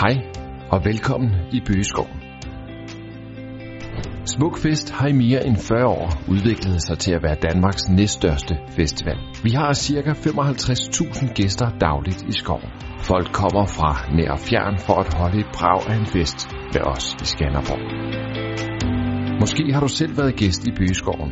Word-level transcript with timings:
Hej 0.00 0.14
og 0.70 0.84
velkommen 0.84 1.30
i 1.52 1.60
Bøgeskoven. 1.66 2.20
Smukfest 4.26 4.90
har 4.90 5.08
i 5.08 5.12
mere 5.12 5.46
end 5.46 5.56
40 5.56 5.86
år 5.86 6.08
udviklet 6.28 6.82
sig 6.82 6.98
til 6.98 7.12
at 7.12 7.22
være 7.22 7.34
Danmarks 7.34 7.88
næststørste 7.88 8.54
festival. 8.76 9.18
Vi 9.44 9.50
har 9.50 9.74
ca. 9.74 10.12
55.000 10.12 11.32
gæster 11.32 11.68
dagligt 11.80 12.22
i 12.22 12.32
skoven. 12.32 12.70
Folk 12.98 13.28
kommer 13.32 13.66
fra 13.66 13.90
nær 14.16 14.30
og 14.30 14.38
fjern 14.38 14.78
for 14.78 14.94
at 14.94 15.14
holde 15.14 15.38
et 15.38 15.50
brag 15.58 15.80
af 15.90 15.96
en 15.96 16.06
fest 16.06 16.48
med 16.74 16.82
os 16.92 17.14
i 17.22 17.26
Skanderborg. 17.32 17.82
Måske 19.40 19.72
har 19.72 19.80
du 19.80 19.88
selv 19.88 20.18
været 20.18 20.36
gæst 20.36 20.66
i 20.66 20.70
Bøgeskoven, 20.78 21.30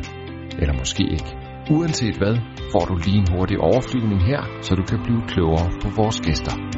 eller 0.59 0.73
måske 0.81 1.03
ikke. 1.03 1.31
Uanset 1.71 2.17
hvad, 2.17 2.35
får 2.71 2.85
du 2.89 2.95
lige 3.05 3.17
en 3.17 3.27
hurtig 3.35 3.57
overflyvning 3.57 4.21
her, 4.25 4.41
så 4.61 4.75
du 4.75 4.83
kan 4.83 4.99
blive 5.03 5.21
klogere 5.27 5.69
på 5.81 5.87
vores 5.95 6.21
gæster. 6.21 6.72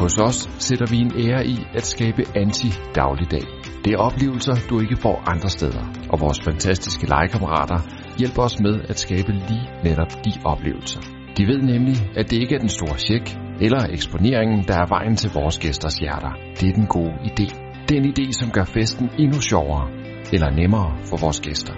Hos 0.00 0.18
os 0.18 0.38
sætter 0.66 0.86
vi 0.90 0.98
en 1.06 1.12
ære 1.24 1.46
i 1.46 1.56
at 1.74 1.86
skabe 1.86 2.22
anti-dagligdag. 2.42 3.46
Det 3.84 3.92
er 3.92 3.98
oplevelser, 3.98 4.54
du 4.70 4.80
ikke 4.80 4.96
får 4.96 5.16
andre 5.32 5.48
steder, 5.48 5.84
og 6.12 6.20
vores 6.20 6.40
fantastiske 6.40 7.06
legekammerater 7.12 7.78
hjælper 8.18 8.42
os 8.42 8.60
med 8.60 8.74
at 8.90 8.98
skabe 8.98 9.32
lige 9.32 9.66
netop 9.84 10.12
de 10.24 10.32
oplevelser. 10.44 11.00
De 11.36 11.42
ved 11.50 11.60
nemlig, 11.72 11.96
at 12.18 12.30
det 12.30 12.36
ikke 12.42 12.54
er 12.54 12.58
den 12.58 12.74
store 12.78 12.98
check 12.98 13.24
eller 13.60 13.82
eksponeringen, 13.96 14.60
der 14.68 14.74
er 14.74 14.88
vejen 14.88 15.16
til 15.16 15.30
vores 15.34 15.58
gæsters 15.58 15.94
hjerter. 15.94 16.32
Det 16.60 16.68
er 16.68 16.74
den 16.80 16.86
gode 16.86 17.14
idé. 17.30 17.46
Den 17.88 18.02
idé, 18.12 18.26
som 18.40 18.50
gør 18.50 18.64
festen 18.64 19.10
endnu 19.18 19.40
sjovere 19.40 19.86
eller 20.32 20.50
nemmere 20.50 20.90
for 21.08 21.16
vores 21.24 21.40
gæster. 21.40 21.74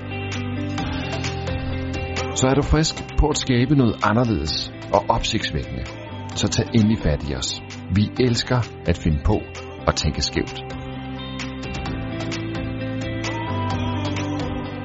Så 2.35 2.45
er 2.51 2.55
du 2.55 2.63
frisk 2.63 2.95
på 3.21 3.27
at 3.29 3.37
skabe 3.37 3.75
noget 3.75 3.95
anderledes 4.03 4.73
og 4.93 5.01
opsigtsvækkende, 5.09 5.85
så 6.35 6.49
tag 6.49 6.67
endelig 6.75 6.99
fat 6.99 7.31
i 7.31 7.35
os. 7.35 7.63
Vi 7.95 8.11
elsker 8.21 8.61
at 8.87 8.99
finde 8.99 9.21
på 9.25 9.41
og 9.87 9.95
tænke 9.97 10.23
skævt. 10.23 10.61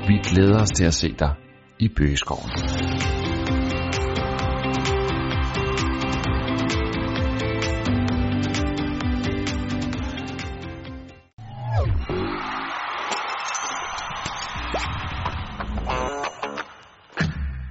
Vi 0.08 0.18
glæder 0.24 0.62
os 0.62 0.70
til 0.70 0.86
at 0.86 0.94
se 0.94 1.16
dig 1.20 1.34
i 1.80 1.88
Bøgeskoven. 1.98 2.50